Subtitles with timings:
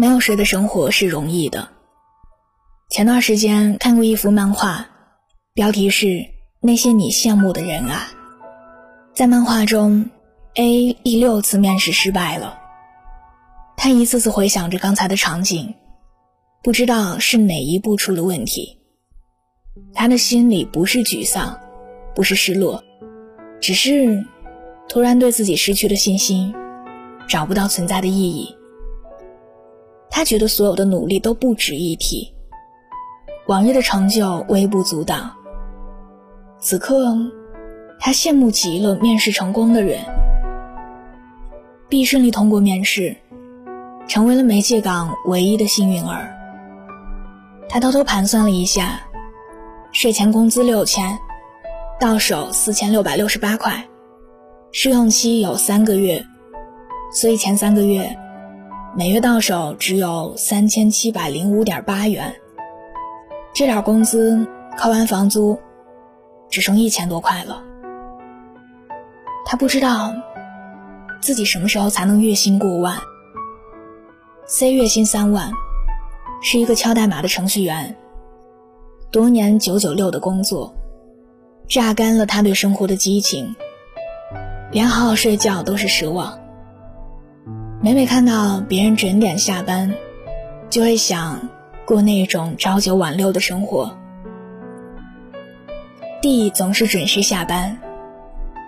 [0.00, 1.68] 没有谁的生活是容易的。
[2.88, 4.86] 前段时间看过一幅漫画，
[5.52, 6.06] 标题是
[6.62, 8.08] 《那些你羡慕的人啊》。
[9.14, 10.08] 在漫画中
[10.54, 12.58] ，A 第六次面试失败了。
[13.76, 15.74] 他一次次回想着刚才的场景，
[16.62, 18.78] 不知道是哪一步出了问题。
[19.92, 21.60] 他的心里不是沮丧，
[22.14, 22.82] 不是失落，
[23.60, 24.24] 只是
[24.88, 26.54] 突然对自己失去了信心，
[27.28, 28.56] 找不到存在的意义。
[30.10, 32.34] 他觉得所有的努力都不值一提，
[33.46, 35.30] 往日的成就微不足道。
[36.58, 37.16] 此刻，
[37.98, 40.00] 他羡慕极了面试成功的人
[41.88, 43.16] ，B 顺利通过面试，
[44.08, 46.36] 成为了媒介岗唯一的幸运儿。
[47.68, 49.00] 他偷偷盘算了一下，
[49.92, 51.16] 税前工资六千，
[52.00, 53.86] 到手四千六百六十八块，
[54.72, 56.26] 试用期有三个月，
[57.12, 58.18] 所以前三个月。
[58.96, 62.34] 每月到手只有三千七百零五点八元，
[63.54, 64.44] 这点工资
[64.76, 65.56] 扣完房租，
[66.50, 67.62] 只剩一千多块了。
[69.46, 70.12] 他不知道
[71.20, 72.98] 自己什么时候才能月薪过万。
[74.46, 75.52] C 月薪三万，
[76.42, 77.96] 是一个敲代码的程序员，
[79.12, 80.74] 多年九九六的工作，
[81.68, 83.54] 榨干了他对生活的激情，
[84.72, 86.39] 连好好睡觉都是奢望。
[87.82, 89.94] 每每看到别人准点下班，
[90.68, 91.48] 就会想
[91.86, 93.96] 过那种朝九晚六的生活。
[96.20, 97.78] D 总是准时下班，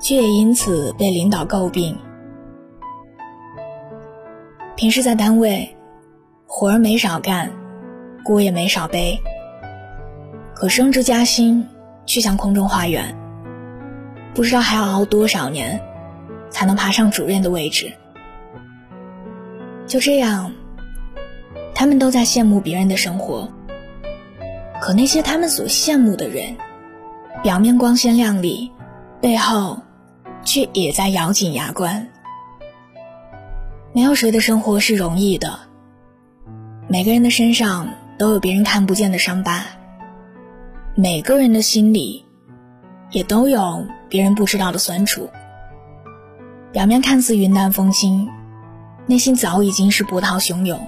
[0.00, 1.98] 却也因此被领导诟病。
[4.76, 5.76] 平时在单位，
[6.46, 7.50] 活儿没少干，
[8.22, 9.20] 锅也没少背。
[10.54, 11.66] 可升职加薪，
[12.06, 13.16] 却像空中花园，
[14.34, 15.82] 不知道还要熬多少年，
[16.48, 17.92] 才能爬上主任的位置。
[19.90, 20.52] 就这样，
[21.74, 23.52] 他们都在羡慕别人的生活。
[24.80, 26.56] 可那些他们所羡慕的人，
[27.42, 28.70] 表面光鲜亮丽，
[29.20, 29.82] 背后
[30.44, 32.06] 却也在咬紧牙关。
[33.92, 35.58] 没有谁的生活是容易的，
[36.86, 39.64] 每个人的身上都有别人看不见的伤疤，
[40.94, 42.24] 每个人的心里
[43.10, 45.28] 也都有别人不知道的酸楚。
[46.70, 48.28] 表面看似云淡风轻。
[49.10, 50.78] 内心早已经是波涛汹涌，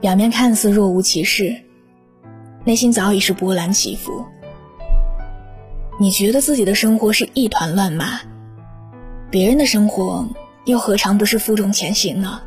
[0.00, 1.60] 表面看似若无其事，
[2.64, 4.24] 内心早已是波澜起伏。
[5.98, 8.20] 你觉得自己的生活是一团乱麻，
[9.28, 10.24] 别人的生活
[10.66, 12.40] 又何尝不是负重前行呢？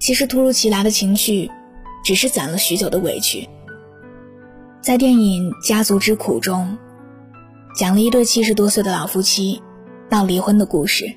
[0.00, 1.48] 其实突如其来的情绪，
[2.04, 3.48] 只是攒了许久的委屈。
[4.80, 6.76] 在电影《家族之苦》中，
[7.76, 9.62] 讲了一对七十多岁的老夫妻
[10.10, 11.14] 闹离婚的故事。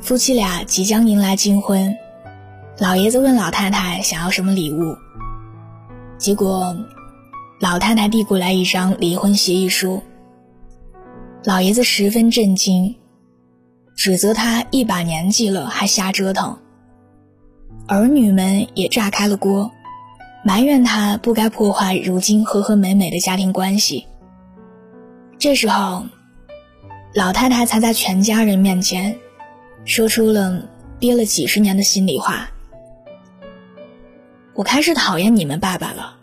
[0.00, 1.96] 夫妻俩即将迎来金婚，
[2.78, 4.96] 老爷子问老太太想要什么礼物。
[6.18, 6.76] 结果，
[7.60, 10.02] 老太太递过来一张离婚协议书。
[11.44, 12.94] 老爷子十分震惊，
[13.96, 16.58] 指责他一把年纪了还瞎折腾。
[17.86, 19.70] 儿女们也炸开了锅，
[20.44, 24.06] 埋怨他不该破坏如今和和美美的家庭关系。
[25.38, 26.04] 这时候，
[27.14, 29.16] 老太太才在全家人面前。
[29.88, 30.68] 说出了
[30.98, 32.50] 憋了几十年的心里话。
[34.52, 36.14] 我开始讨厌你们爸爸了，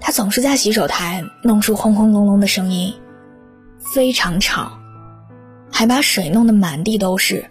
[0.00, 2.94] 他总是在洗手台弄出轰轰隆隆的声音，
[3.78, 4.72] 非常吵，
[5.70, 7.44] 还把水弄得满地都是。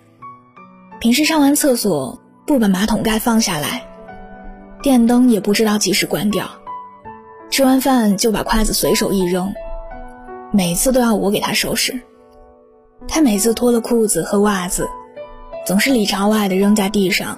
[1.00, 3.86] 平时上完厕所不把马桶盖放下来，
[4.82, 6.50] 电灯也不知道几时关掉，
[7.52, 9.54] 吃完饭就把筷子随手一扔，
[10.52, 12.02] 每次都要我给他收拾。
[13.08, 14.90] 他每次脱了裤子和袜子。
[15.64, 17.38] 总是里朝外的扔在地上，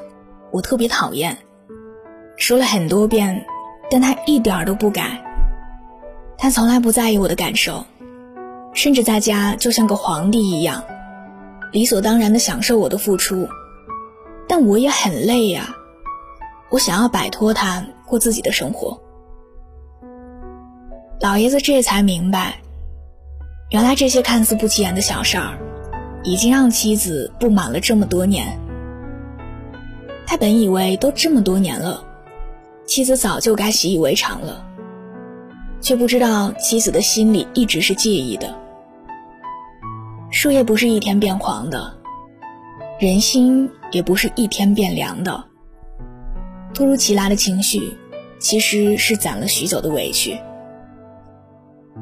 [0.51, 1.37] 我特别讨厌。
[2.37, 3.45] 说了很多遍，
[3.91, 5.21] 但他一点都不改。
[6.37, 7.85] 他从来不在意我的感受，
[8.73, 10.83] 甚至在家就像个皇帝一样，
[11.71, 13.47] 理所当然的享受我的付出。
[14.47, 15.75] 但我也很累呀，
[16.69, 18.99] 我想要摆脱他，过自己的生活。
[21.19, 22.55] 老爷子这才明白，
[23.69, 25.57] 原来这些看似不起眼的小事儿。
[26.23, 28.59] 已经让妻子不满了这么多年。
[30.25, 32.03] 他本以为都这么多年了，
[32.85, 34.65] 妻子早就该习以为常了，
[35.81, 38.55] 却不知道妻子的心里一直是介意的。
[40.31, 41.93] 树叶不是一天变黄的，
[42.99, 45.43] 人心也不是一天变凉的。
[46.73, 47.95] 突如其来的情绪，
[48.39, 50.39] 其实是攒了许久的委屈。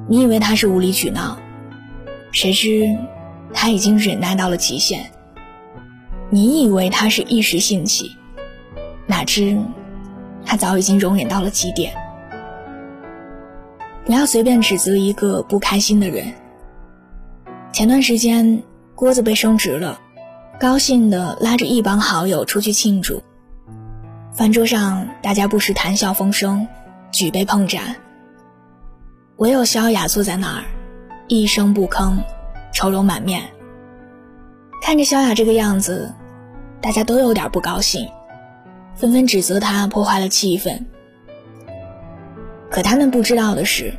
[0.07, 1.37] 你以为他是无理取闹，
[2.31, 2.87] 谁知。
[3.53, 5.11] 他已经忍耐到了极限。
[6.29, 8.15] 你以为他是一时兴起，
[9.05, 9.57] 哪知
[10.45, 11.93] 他早已经容忍到了极点。
[14.05, 16.33] 不要随便指责一个不开心的人。
[17.71, 18.63] 前段时间
[18.95, 19.99] 郭子被升职了，
[20.59, 23.21] 高兴的拉着一帮好友出去庆祝。
[24.33, 26.67] 饭桌上大家不时谈笑风生，
[27.11, 27.95] 举杯碰盏。
[29.37, 30.63] 唯有萧雅坐在那儿，
[31.27, 32.17] 一声不吭，
[32.71, 33.43] 愁容满面。
[34.81, 36.13] 看着萧雅这个样子，
[36.81, 38.09] 大家都有点不高兴，
[38.95, 40.83] 纷纷指责她破坏了气氛。
[42.69, 43.93] 可他们不知道的是，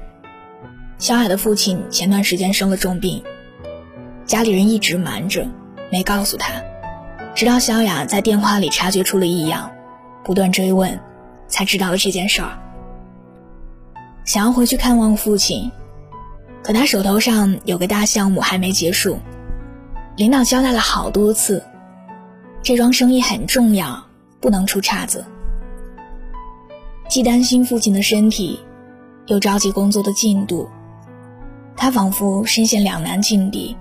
[0.99, 3.23] 小雅的父亲前段时间生了重病，
[4.25, 5.47] 家里人一直瞒着，
[5.91, 6.63] 没告诉他，
[7.35, 9.71] 直到小雅在电话里察觉出了异样，
[10.25, 10.99] 不断追问，
[11.47, 12.59] 才知道了这件事儿。
[14.25, 15.71] 想要回去看望父亲，
[16.63, 19.19] 可他手头上有个大项目还没结束，
[20.17, 21.65] 领导交代了好多次，
[22.63, 24.05] 这桩生意很重要，
[24.41, 25.25] 不能出岔子。
[27.09, 28.61] 既担心父亲的身体，
[29.27, 30.69] 又着急工作的进度，
[31.77, 33.77] 他仿佛身陷两难境地。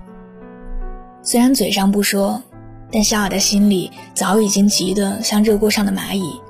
[1.22, 2.42] 虽然嘴上不说，
[2.90, 6.40] 但小雅的心里早已经急得像热锅上的蚂蚁。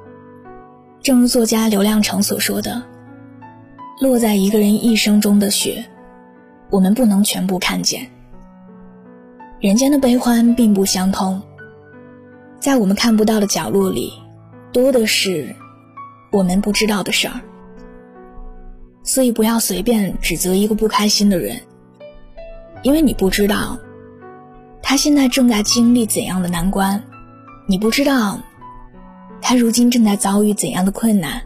[1.02, 2.82] 正如作家刘亮程所说的
[4.00, 5.85] ：“落在一个人一生中的雪，
[6.72, 8.10] 我们不能全部看见。
[9.60, 11.40] 人间的悲欢并不相通，
[12.58, 14.12] 在我们看不到的角落里，
[14.72, 15.54] 多的是。”
[16.32, 17.38] 我们不知道的事儿，
[19.02, 21.60] 所以不要随便指责一个不开心的人，
[22.82, 23.78] 因为你不知道
[24.82, 27.04] 他现在正在经历怎样的难关，
[27.68, 28.40] 你不知道
[29.42, 31.42] 他如今正在遭遇怎样的困难。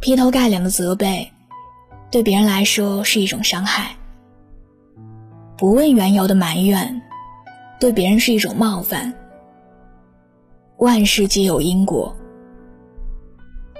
[0.00, 1.32] 劈头盖脸的责备，
[2.10, 3.94] 对别人来说是一种伤害；
[5.56, 7.02] 不问缘由的埋怨，
[7.78, 9.12] 对别人是一种冒犯。
[10.78, 12.14] 万事皆有因果。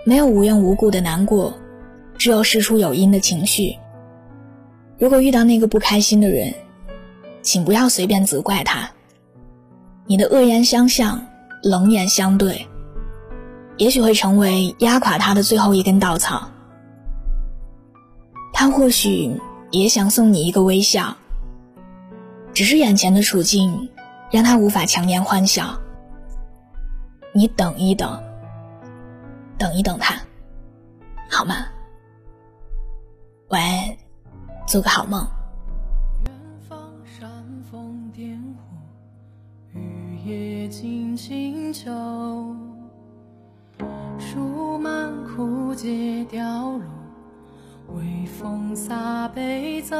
[0.05, 1.55] 没有无缘无故的难过，
[2.19, 3.77] 只有事出有因的情绪。
[4.99, 6.53] 如果遇到那个不开心的人，
[7.41, 8.91] 请不要随便责怪他。
[10.07, 11.27] 你的恶言相向、
[11.63, 12.67] 冷眼相对，
[13.77, 16.51] 也许会成为压垮他的最后一根稻草。
[18.61, 19.41] 他或许
[19.71, 21.17] 也想送你一个微笑，
[22.53, 23.89] 只是眼前的处境
[24.33, 25.79] 让他无法强颜欢笑。
[27.33, 28.21] 你等一等。
[29.57, 30.21] 等一等他，
[31.31, 31.67] 好吗？
[33.51, 33.97] 晚安，
[34.67, 35.25] 做个好梦。
[36.25, 36.33] 远
[36.69, 37.31] 方煽
[37.71, 38.37] 风点
[39.73, 41.93] 火，雨夜静清秋。
[44.19, 46.83] 树满枯竭凋落，
[47.88, 49.96] 微风洒悲奏。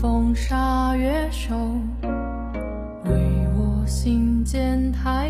[0.00, 1.54] 风沙月瘦，
[3.04, 3.12] 为
[3.56, 5.21] 我心间弹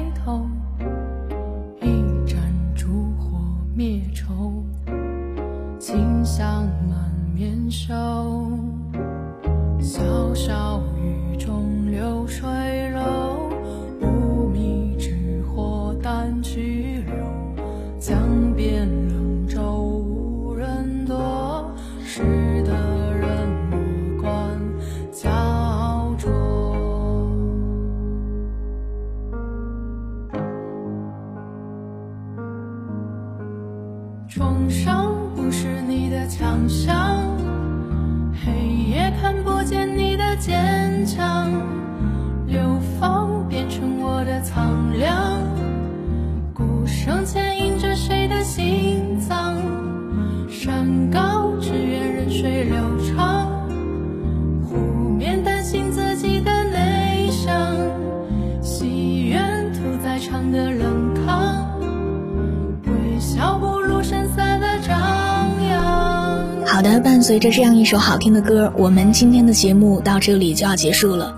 [66.82, 71.32] 好的，伴随着这样一首好听的歌，我们今天的节目到这里就要结束了。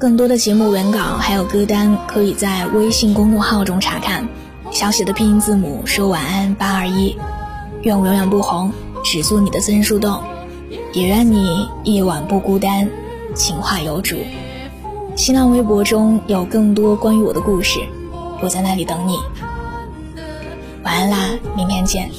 [0.00, 4.28] 更多的节目文稿还有歌单，可以在微信公众号中查看。
[4.72, 7.16] 小写的拼音字母说晚安八二一，
[7.82, 8.72] 愿我永远不红，
[9.04, 10.24] 只做你的私人树洞，
[10.92, 12.88] 也愿你夜晚不孤单，
[13.32, 14.16] 情话有主。
[15.14, 17.78] 新浪微博中有更多关于我的故事，
[18.42, 19.14] 我在那里等你。
[20.82, 21.16] 晚安啦，
[21.56, 22.10] 明天见。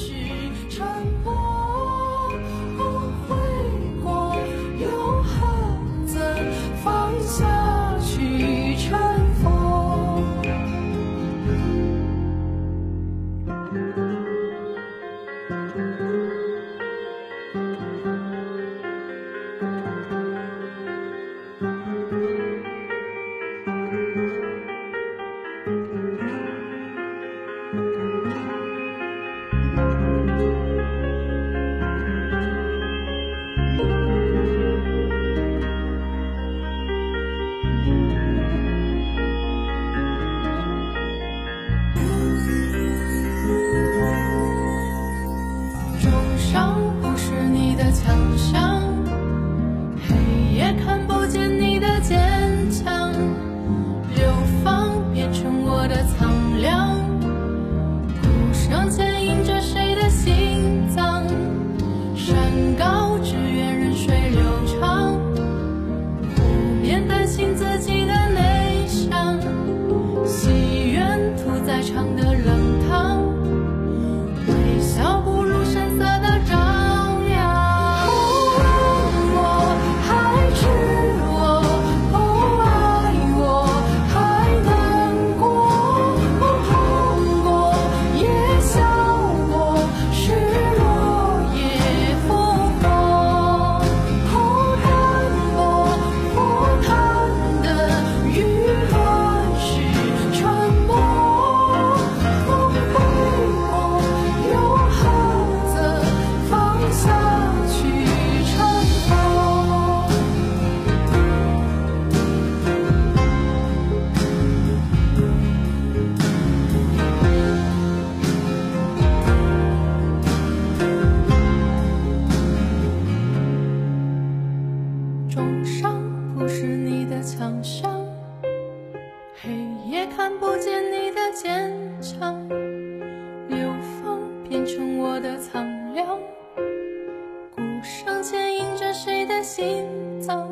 [136.05, 139.85] 鼓声牵引着谁的心
[140.19, 140.49] 脏？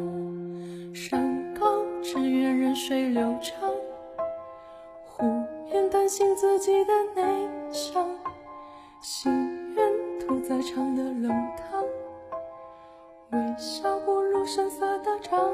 [0.94, 3.72] 山高只愿任水流长。
[5.06, 5.26] 湖
[5.72, 8.10] 面担心自己的内伤，
[9.02, 11.84] 心愿屠宰场的冷汤，
[13.32, 15.52] 微笑不露声色的唱。